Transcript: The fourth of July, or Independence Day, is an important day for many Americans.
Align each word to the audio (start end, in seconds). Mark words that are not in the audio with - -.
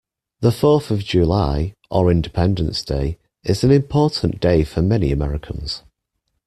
The 0.39 0.51
fourth 0.51 0.89
of 0.89 1.03
July, 1.03 1.75
or 1.91 2.09
Independence 2.09 2.83
Day, 2.83 3.19
is 3.43 3.63
an 3.63 3.69
important 3.69 4.39
day 4.39 4.63
for 4.63 4.81
many 4.81 5.11
Americans. 5.11 5.83